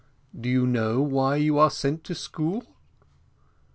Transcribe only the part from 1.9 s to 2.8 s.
to school?"